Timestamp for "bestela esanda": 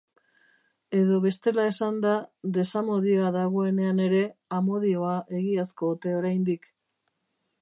1.25-2.15